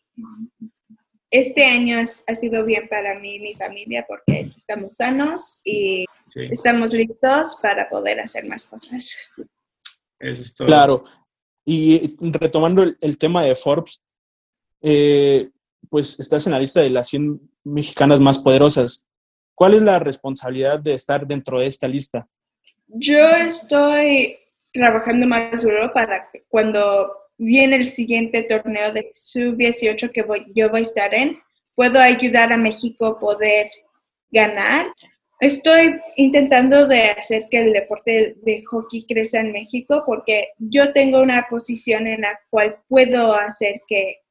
este 1.38 1.64
año 1.64 1.98
ha 1.98 2.34
sido 2.34 2.64
bien 2.64 2.88
para 2.88 3.18
mí 3.18 3.34
y 3.34 3.40
mi 3.40 3.54
familia 3.54 4.04
porque 4.08 4.50
estamos 4.54 4.96
sanos 4.96 5.60
y 5.64 6.04
estamos 6.34 6.92
listos 6.92 7.58
para 7.62 7.88
poder 7.88 8.20
hacer 8.20 8.44
más 8.46 8.66
cosas. 8.66 9.16
Claro. 10.56 11.04
Y 11.64 12.16
retomando 12.20 12.84
el, 13.00 13.18
tema 13.18 13.42
de 13.42 13.54
Forbes, 13.54 14.02
eh, 14.82 15.50
pues 15.90 16.18
estás 16.20 16.46
en 16.46 16.52
la 16.52 16.60
lista 16.60 16.80
de 16.80 16.90
las 16.90 17.08
100 17.08 17.40
mexicanas 17.64 18.20
más 18.20 18.38
poderosas. 18.38 19.06
¿Cuál 19.54 19.74
es 19.74 19.82
la 19.82 19.98
responsabilidad 19.98 20.78
de 20.78 20.94
estar 20.94 21.26
dentro 21.26 21.58
de 21.58 21.66
esta 21.66 21.88
lista? 21.88 22.28
Yo 22.86 23.18
estoy 23.30 24.38
trabajando 24.72 25.26
más 25.26 25.62
duro 25.62 25.92
para 25.92 26.30
que 26.30 26.44
cuando 26.48 27.10
viene 27.38 27.76
el 27.76 27.86
siguiente 27.86 28.42
torneo 28.44 28.92
de 28.92 29.10
sub-18 29.12 30.10
que 30.12 30.22
voy, 30.22 30.46
yo 30.54 30.70
voy 30.70 30.80
a 30.80 30.84
estar 30.84 31.14
en, 31.14 31.38
puedo 31.74 31.98
ayudar 32.00 32.52
a 32.52 32.56
México 32.56 33.06
a 33.06 33.18
poder 33.18 33.68
ganar. 34.30 34.86
Estoy 35.40 36.00
intentando 36.16 36.86
de 36.86 37.10
hacer 37.10 37.48
que 37.50 37.58
el 37.58 37.72
deporte 37.72 38.36
de 38.42 38.62
hockey 38.64 39.04
crezca 39.06 39.40
en 39.40 39.52
México 39.52 40.02
porque 40.06 40.48
yo 40.58 40.92
tengo 40.92 41.20
una 41.20 41.46
posición 41.50 42.06
en 42.06 42.22
la 42.22 42.40
cual 42.48 42.78
puedo 42.88 43.34
hacer 43.34 43.82
que 43.86 44.22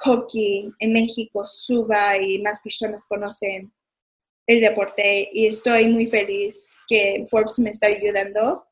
hockey 0.00 0.70
en 0.80 0.92
México 0.92 1.46
suba 1.46 2.18
y 2.18 2.38
más 2.40 2.60
personas 2.62 3.04
conocen 3.04 3.72
el 4.46 4.60
deporte 4.60 5.28
y 5.32 5.46
estoy 5.46 5.86
muy 5.88 6.06
feliz 6.06 6.76
que 6.88 7.24
Forbes 7.28 7.58
me 7.58 7.70
está 7.70 7.86
ayudando 7.86 8.66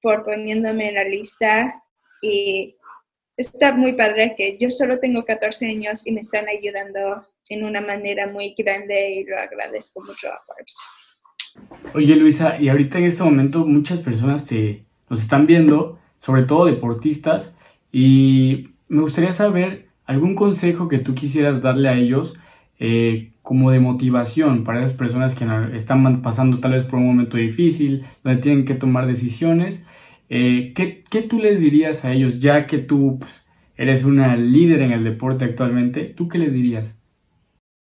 por 0.00 0.24
poniéndome 0.24 0.88
en 0.88 0.94
la 0.94 1.04
lista 1.04 1.82
y 2.22 2.76
está 3.36 3.74
muy 3.76 3.92
padre 3.92 4.34
que 4.36 4.56
yo 4.58 4.70
solo 4.70 4.98
tengo 4.98 5.24
14 5.24 5.66
años 5.66 6.06
y 6.06 6.12
me 6.12 6.20
están 6.20 6.46
ayudando 6.48 7.26
en 7.48 7.64
una 7.64 7.80
manera 7.80 8.26
muy 8.26 8.54
grande 8.56 9.12
y 9.12 9.24
lo 9.24 9.38
agradezco 9.38 10.00
mucho 10.00 10.28
a 10.28 10.40
Forbes. 10.46 10.76
Oye 11.94 12.16
Luisa, 12.16 12.56
y 12.60 12.68
ahorita 12.68 12.98
en 12.98 13.04
este 13.04 13.22
momento 13.22 13.64
muchas 13.64 14.00
personas 14.00 14.44
te 14.44 14.86
nos 15.08 15.22
están 15.22 15.46
viendo, 15.46 15.98
sobre 16.18 16.42
todo 16.42 16.66
deportistas, 16.66 17.54
y 17.92 18.70
me 18.88 19.00
gustaría 19.00 19.32
saber 19.32 19.86
algún 20.04 20.34
consejo 20.34 20.88
que 20.88 20.98
tú 20.98 21.14
quisieras 21.14 21.62
darle 21.62 21.88
a 21.88 21.96
ellos 21.96 22.34
eh, 22.78 23.32
como 23.42 23.70
de 23.70 23.80
motivación 23.80 24.64
para 24.64 24.80
esas 24.80 24.92
personas 24.92 25.34
que 25.34 25.46
están 25.74 26.22
pasando 26.22 26.58
tal 26.58 26.72
vez 26.72 26.84
por 26.84 26.98
un 26.98 27.06
momento 27.06 27.36
difícil, 27.36 28.04
donde 28.22 28.42
tienen 28.42 28.64
que 28.64 28.74
tomar 28.74 29.06
decisiones. 29.06 29.84
Eh, 30.28 30.72
¿qué, 30.74 31.04
¿qué, 31.04 31.22
tú 31.22 31.38
les 31.38 31.60
dirías 31.60 32.04
a 32.04 32.12
ellos, 32.12 32.38
ya 32.38 32.66
que 32.66 32.78
tú 32.78 33.18
pues, 33.18 33.46
eres 33.76 34.04
una 34.04 34.36
líder 34.36 34.82
en 34.82 34.92
el 34.92 35.04
deporte 35.04 35.44
actualmente? 35.44 36.04
¿Tú 36.04 36.28
qué 36.28 36.38
les 36.38 36.52
dirías? 36.52 36.96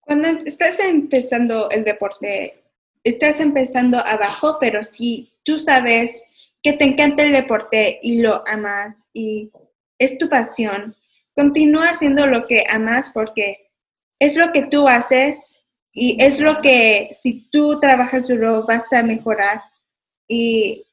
Cuando 0.00 0.28
estás 0.44 0.80
empezando 0.80 1.70
el 1.70 1.84
deporte, 1.84 2.64
estás 3.04 3.40
empezando 3.40 3.98
abajo, 3.98 4.58
pero 4.60 4.82
si 4.82 5.30
tú 5.44 5.58
sabes 5.58 6.24
que 6.62 6.72
te 6.72 6.84
encanta 6.84 7.22
el 7.22 7.32
deporte 7.32 7.98
y 8.02 8.20
lo 8.20 8.46
amas 8.46 9.10
y 9.12 9.50
es 9.98 10.18
tu 10.18 10.28
pasión, 10.28 10.96
continúa 11.34 11.90
haciendo 11.90 12.26
lo 12.26 12.46
que 12.46 12.64
amas 12.68 13.10
porque 13.10 13.70
es 14.18 14.36
lo 14.36 14.52
que 14.52 14.66
tú 14.66 14.88
haces 14.88 15.64
y 15.92 16.16
es 16.22 16.40
lo 16.40 16.60
que 16.62 17.10
si 17.12 17.48
tú 17.50 17.78
trabajas 17.80 18.28
duro 18.28 18.64
vas 18.66 18.92
a 18.92 19.02
mejorar. 19.02 19.62
Y 20.28 20.84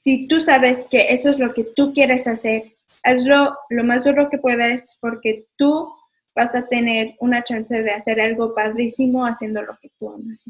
si 0.00 0.26
tú 0.26 0.40
sabes 0.40 0.88
que 0.90 1.12
eso 1.12 1.28
es 1.28 1.38
lo 1.38 1.52
que 1.52 1.62
tú 1.62 1.92
quieres 1.92 2.26
hacer, 2.26 2.74
hazlo 3.02 3.54
lo 3.68 3.84
más 3.84 4.04
duro 4.04 4.30
que 4.30 4.38
puedas 4.38 4.96
porque 4.98 5.46
tú 5.58 5.94
vas 6.34 6.54
a 6.54 6.66
tener 6.66 7.16
una 7.20 7.44
chance 7.44 7.82
de 7.82 7.90
hacer 7.90 8.18
algo 8.18 8.54
padrísimo 8.54 9.26
haciendo 9.26 9.60
lo 9.60 9.76
que 9.76 9.90
tú 9.98 10.08
amas. 10.08 10.42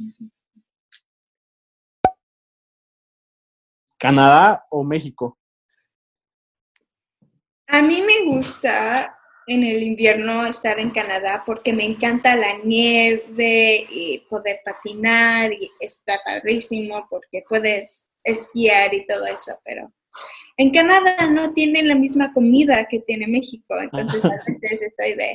¿Canadá 3.98 4.64
o 4.70 4.84
México? 4.84 5.36
A 7.66 7.82
mí 7.82 8.02
me 8.02 8.32
gusta 8.32 9.18
en 9.50 9.64
el 9.64 9.82
invierno 9.82 10.46
estar 10.46 10.78
en 10.78 10.90
Canadá 10.90 11.42
porque 11.44 11.72
me 11.72 11.84
encanta 11.84 12.36
la 12.36 12.58
nieve 12.58 13.84
y 13.90 14.24
poder 14.30 14.60
patinar 14.64 15.52
y 15.52 15.70
está 15.80 16.20
padrísimo 16.24 17.08
porque 17.10 17.42
puedes 17.48 18.12
esquiar 18.22 18.94
y 18.94 19.04
todo 19.06 19.26
eso, 19.26 19.60
pero 19.64 19.92
en 20.56 20.70
Canadá 20.70 21.26
no 21.28 21.52
tienen 21.52 21.88
la 21.88 21.96
misma 21.96 22.32
comida 22.32 22.86
que 22.88 23.00
tiene 23.00 23.26
México, 23.26 23.76
entonces 23.80 24.24
a 24.24 24.28
veces 24.70 24.94
soy 24.96 25.14
de 25.14 25.34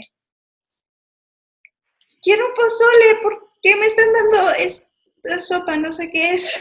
quiero 2.22 2.48
un 2.48 2.54
pozole, 2.54 3.22
¿por 3.22 3.52
qué 3.62 3.76
me 3.76 3.86
están 3.86 4.08
dando 4.14 4.50
esta 4.58 5.40
sopa? 5.42 5.76
No 5.76 5.92
sé 5.92 6.10
qué 6.10 6.36
es. 6.36 6.58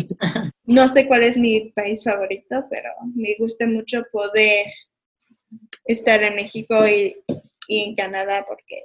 no 0.64 0.88
sé 0.88 1.06
cuál 1.08 1.24
es 1.24 1.36
mi 1.36 1.72
país 1.72 2.04
favorito, 2.04 2.66
pero 2.70 2.90
me 3.14 3.34
gusta 3.38 3.66
mucho 3.66 4.02
poder 4.12 4.66
estar 5.84 6.22
en 6.22 6.36
México 6.36 6.86
y, 6.88 7.16
en 7.68 7.94
Canadá 7.94 8.44
porque 8.46 8.84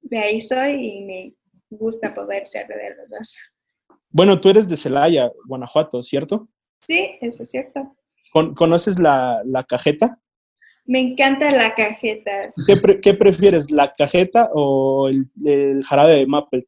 de 0.00 0.18
ahí 0.18 0.40
soy 0.40 0.72
y 0.72 1.04
me 1.04 1.34
gusta 1.70 2.14
poder 2.14 2.46
ser 2.46 2.66
de 2.66 2.94
los 2.96 3.10
dos. 3.10 3.38
Bueno, 4.10 4.40
tú 4.40 4.50
eres 4.50 4.68
de 4.68 4.76
Celaya, 4.76 5.30
Guanajuato, 5.46 6.02
¿cierto? 6.02 6.48
Sí, 6.80 7.16
eso 7.20 7.44
es 7.44 7.50
cierto. 7.50 7.96
¿Conoces 8.32 8.98
la, 8.98 9.42
cajeta? 9.68 10.18
Me 10.84 11.00
encanta 11.00 11.50
la 11.52 11.74
cajeta. 11.74 12.48
¿Qué, 12.66 13.14
prefieres, 13.14 13.70
la 13.70 13.94
cajeta 13.94 14.50
o 14.52 15.08
el, 15.08 15.84
jarabe 15.84 16.16
de 16.16 16.26
maple? 16.26 16.66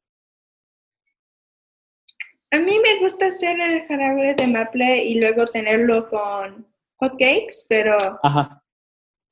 A 2.50 2.58
mí 2.58 2.78
me 2.78 3.00
gusta 3.00 3.26
hacer 3.26 3.58
el 3.60 3.86
jarabe 3.86 4.34
de 4.34 4.46
maple 4.46 5.04
y 5.04 5.20
luego 5.20 5.44
tenerlo 5.46 6.08
con 6.08 6.66
hot 6.96 7.12
cakes, 7.18 7.66
pero 7.68 8.20
Ajá. 8.22 8.63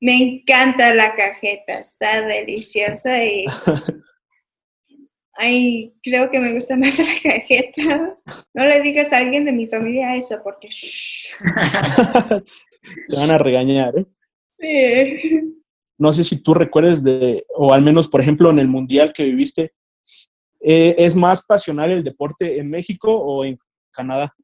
Me 0.03 0.17
encanta 0.17 0.93
la 0.93 1.15
cajeta, 1.15 1.79
está 1.79 2.23
deliciosa 2.23 3.23
y 3.23 3.45
ay, 5.35 5.93
creo 6.03 6.29
que 6.29 6.41
me 6.41 6.51
gusta 6.51 6.75
más 6.75 6.99
la 6.99 7.05
cajeta. 7.23 8.17
No 8.53 8.65
le 8.65 8.81
digas 8.81 9.13
a 9.13 9.19
alguien 9.19 9.45
de 9.45 9.53
mi 9.53 9.65
familia 9.65 10.13
eso 10.17 10.41
porque 10.43 10.67
te 13.07 13.15
van 13.15 13.31
a 13.31 13.37
regañar, 13.37 13.93
¿eh? 13.97 14.05
Sí. 14.59 15.55
No 15.97 16.11
sé 16.11 16.25
si 16.25 16.43
tú 16.43 16.53
recuerdes 16.53 17.01
de, 17.01 17.45
o 17.55 17.73
al 17.73 17.81
menos, 17.81 18.09
por 18.09 18.19
ejemplo, 18.19 18.49
en 18.49 18.59
el 18.59 18.67
mundial 18.67 19.13
que 19.13 19.23
viviste, 19.23 19.71
eh, 20.59 20.95
¿es 20.97 21.15
más 21.15 21.43
pasional 21.43 21.91
el 21.91 22.03
deporte 22.03 22.59
en 22.59 22.69
México 22.69 23.15
o 23.15 23.45
en 23.45 23.57
Canadá? 23.89 24.35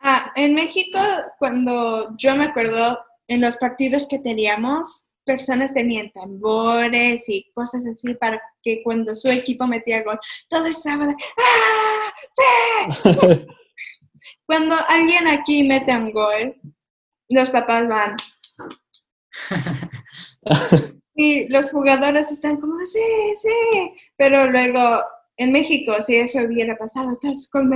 Ah, 0.00 0.32
en 0.36 0.52
México, 0.52 0.98
cuando 1.38 2.14
yo 2.18 2.36
me 2.36 2.44
acuerdo, 2.44 2.98
en 3.28 3.40
los 3.40 3.56
partidos 3.56 4.06
que 4.08 4.18
teníamos, 4.18 5.06
personas 5.24 5.74
tenían 5.74 6.10
tambores 6.12 7.28
y 7.28 7.50
cosas 7.52 7.84
así 7.86 8.14
para 8.14 8.40
que 8.62 8.82
cuando 8.82 9.14
su 9.16 9.28
equipo 9.28 9.66
metía 9.66 10.04
gol, 10.04 10.18
todo 10.48 10.66
estaba 10.66 11.08
de 11.08 11.14
¡Ah! 11.38 12.12
¡Sí! 12.30 13.04
cuando 14.46 14.76
alguien 14.88 15.26
aquí 15.28 15.64
mete 15.64 15.92
un 15.92 16.12
gol, 16.12 16.54
los 17.28 17.50
papás 17.50 17.88
van. 17.88 18.16
y 21.16 21.48
los 21.48 21.70
jugadores 21.72 22.30
están 22.30 22.58
como, 22.58 22.78
sí, 22.84 23.00
sí. 23.36 23.92
Pero 24.16 24.50
luego 24.50 24.80
en 25.36 25.52
México, 25.52 25.92
si 26.06 26.16
eso 26.16 26.38
hubiera 26.40 26.76
pasado, 26.76 27.18
todos 27.20 27.48
con... 27.50 27.70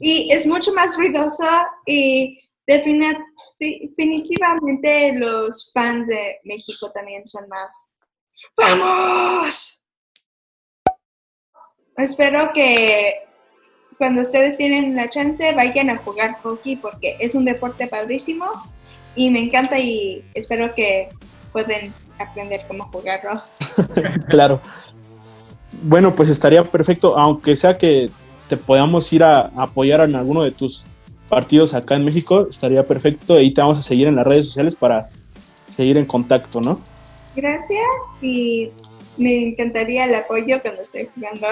Y 0.00 0.32
es 0.32 0.46
mucho 0.46 0.72
más 0.72 0.96
ruidoso 0.96 1.44
y 1.86 2.38
definitivamente 2.66 5.14
los 5.14 5.70
fans 5.72 6.06
de 6.06 6.38
México 6.44 6.92
también 6.92 7.26
son 7.26 7.48
más 7.48 7.96
¡Vamos! 8.56 9.82
Espero 11.96 12.50
que 12.54 13.22
cuando 13.98 14.22
ustedes 14.22 14.56
tienen 14.56 14.96
la 14.96 15.10
chance 15.10 15.54
vayan 15.54 15.90
a 15.90 15.98
jugar 15.98 16.38
hockey 16.42 16.76
porque 16.76 17.16
es 17.20 17.34
un 17.34 17.44
deporte 17.44 17.86
padrísimo 17.86 18.46
y 19.14 19.30
me 19.30 19.40
encanta 19.40 19.78
y 19.78 20.24
espero 20.34 20.74
que 20.74 21.08
puedan 21.52 21.92
aprender 22.18 22.62
cómo 22.66 22.84
jugarlo. 22.84 23.42
claro. 24.28 24.60
Bueno, 25.82 26.14
pues 26.14 26.28
estaría 26.28 26.64
perfecto, 26.64 27.18
aunque 27.18 27.54
sea 27.54 27.76
que 27.76 28.10
te 28.48 28.56
podamos 28.56 29.12
ir 29.12 29.22
a, 29.22 29.46
apoyar 29.56 30.00
en 30.00 30.16
alguno 30.16 30.42
de 30.42 30.52
tus 30.52 30.86
partidos 31.30 31.72
acá 31.72 31.94
en 31.94 32.04
México, 32.04 32.48
estaría 32.50 32.82
perfecto. 32.82 33.34
Ahí 33.34 33.54
te 33.54 33.62
vamos 33.62 33.78
a 33.78 33.82
seguir 33.82 34.08
en 34.08 34.16
las 34.16 34.26
redes 34.26 34.48
sociales 34.48 34.76
para 34.76 35.08
seguir 35.70 35.96
en 35.96 36.04
contacto, 36.04 36.60
¿no? 36.60 36.80
Gracias 37.34 37.80
y 38.20 38.70
me 39.16 39.44
encantaría 39.44 40.04
el 40.04 40.14
apoyo 40.14 40.60
cuando 40.60 40.82
esté 40.82 41.08
jugando. 41.14 41.46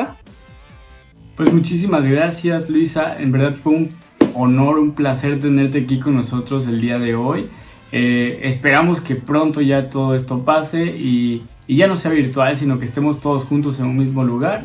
Pues 1.36 1.52
muchísimas 1.52 2.04
gracias 2.04 2.68
Luisa, 2.68 3.16
en 3.18 3.30
verdad 3.30 3.54
fue 3.54 3.72
un 3.72 3.88
honor, 4.34 4.80
un 4.80 4.92
placer 4.92 5.38
tenerte 5.38 5.78
aquí 5.78 6.00
con 6.00 6.16
nosotros 6.16 6.66
el 6.66 6.80
día 6.80 6.98
de 6.98 7.14
hoy. 7.14 7.48
Eh, 7.90 8.40
esperamos 8.42 9.00
que 9.00 9.14
pronto 9.14 9.60
ya 9.60 9.88
todo 9.88 10.14
esto 10.14 10.44
pase 10.44 10.84
y, 10.84 11.44
ya 11.68 11.86
no 11.86 11.96
sea 11.96 12.10
virtual, 12.10 12.56
sino 12.56 12.78
que 12.78 12.86
estemos 12.86 13.20
todos 13.20 13.44
juntos 13.44 13.78
en 13.78 13.86
un 13.86 13.96
mismo 13.96 14.24
lugar. 14.24 14.62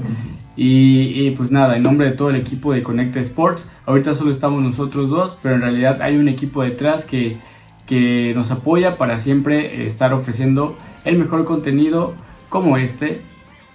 y, 0.55 1.31
pues 1.31 1.51
nada, 1.51 1.75
en 1.75 1.83
nombre 1.83 2.09
de 2.09 2.13
todo 2.13 2.29
el 2.29 2.37
equipo 2.37 2.73
de 2.73 2.83
Conecta 2.83 3.19
Sports, 3.19 3.69
ahorita 3.85 4.13
solo 4.13 4.31
estamos 4.31 4.61
nosotros 4.61 5.09
dos, 5.09 5.37
pero 5.41 5.55
en 5.55 5.61
realidad 5.61 6.01
hay 6.01 6.15
un 6.17 6.29
equipo 6.29 6.63
detrás 6.63 7.05
que, 7.05 7.37
que 7.85 8.31
nos 8.35 8.51
apoya 8.51 8.95
para 8.95 9.19
siempre 9.19 9.85
estar 9.85 10.13
ofreciendo 10.13 10.77
el 11.05 11.17
mejor 11.17 11.43
contenido 11.45 12.13
como 12.49 12.77
este, 12.77 13.21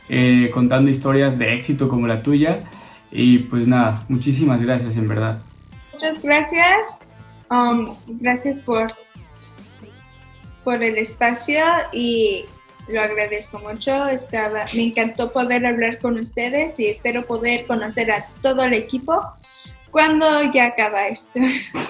eh, 0.09 0.51
contando 0.55 0.91
historias 0.91 1.39
de 1.39 1.55
éxito 1.55 1.89
como 1.89 2.07
la 2.07 2.23
tuya. 2.23 2.65
Y 3.11 3.39
pues 3.39 3.67
nada, 3.67 4.05
muchísimas 4.09 4.63
gracias 4.63 4.97
en 4.97 5.09
verdad. 5.09 5.41
Muchas 5.93 6.23
gracias. 6.23 7.09
Um, 7.51 7.95
gracias 8.21 8.61
por, 8.61 8.93
por 10.69 10.83
el 10.83 10.99
espacio 10.99 11.65
y 11.93 12.45
lo 12.89 13.01
agradezco 13.01 13.59
mucho. 13.59 14.07
Estaba, 14.09 14.67
me 14.75 14.83
encantó 14.83 15.33
poder 15.33 15.65
hablar 15.65 15.99
con 15.99 16.19
ustedes 16.19 16.79
y 16.79 16.89
espero 16.89 17.25
poder 17.25 17.67
conocer 17.67 18.11
a 18.11 18.27
todo 18.43 18.65
el 18.65 18.75
equipo 18.75 19.19
cuando 19.91 20.27
ya 20.53 20.67
acaba 20.67 21.09
esto. 21.09 21.41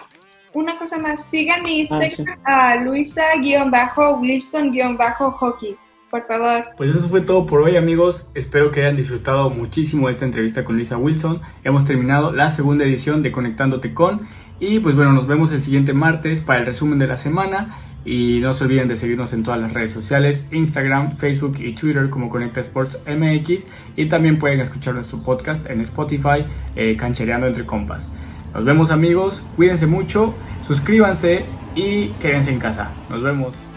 Una 0.55 0.79
cosa 0.79 0.97
más, 0.97 1.25
sigan 1.25 1.64
mi 1.64 1.88
ah, 1.91 2.05
Instagram 2.05 2.41
a 2.45 2.77
Luisa-Wilson-Hockey 2.77 5.77
por 6.11 6.27
favor. 6.27 6.64
Pues 6.77 6.90
eso 6.94 7.09
fue 7.09 7.21
todo 7.21 7.47
por 7.47 7.62
hoy 7.62 7.77
amigos, 7.77 8.27
espero 8.35 8.71
que 8.71 8.81
hayan 8.81 8.97
disfrutado 8.97 9.51
muchísimo 9.51 10.09
esta 10.09 10.25
entrevista 10.25 10.64
con 10.64 10.79
Lisa 10.79 10.97
Wilson. 10.97 11.40
Hemos 11.64 11.85
terminado 11.85 12.33
la 12.33 12.49
segunda 12.49 12.85
edición 12.85 13.23
de 13.23 13.33
Conectándote 13.33 13.94
con 13.94 14.27
y 14.61 14.81
pues 14.81 14.94
bueno, 14.94 15.12
nos 15.12 15.27
vemos 15.27 15.53
el 15.53 15.62
siguiente 15.62 15.92
martes 15.92 16.40
para 16.40 16.61
el 16.61 16.66
resumen 16.66 16.99
de 16.99 17.07
la 17.07 17.16
semana 17.16 17.79
y 18.05 18.38
no 18.40 18.53
se 18.55 18.64
olviden 18.64 18.88
de 18.88 18.97
seguirnos 18.97 19.33
en 19.33 19.42
todas 19.42 19.61
las 19.61 19.73
redes 19.73 19.90
sociales, 19.90 20.47
Instagram, 20.51 21.16
Facebook 21.16 21.59
y 21.59 21.75
Twitter 21.75 22.09
como 22.09 22.31
Conecta 22.31 22.61
Sports 22.61 22.99
MX 23.07 23.66
y 23.97 24.07
también 24.07 24.38
pueden 24.38 24.61
escuchar 24.61 24.94
nuestro 24.94 25.23
podcast 25.23 25.68
en 25.68 25.81
Spotify, 25.83 26.44
eh, 26.75 26.97
Canchereando 26.97 27.47
entre 27.47 27.66
Compas. 27.66 28.09
Nos 28.55 28.64
vemos 28.64 28.90
amigos, 28.90 29.42
cuídense 29.57 29.87
mucho, 29.87 30.35
suscríbanse 30.62 31.44
y 31.77 32.09
quédense 32.21 32.51
en 32.51 32.59
casa. 32.59 32.92
Nos 33.11 33.23
vemos. 33.23 33.67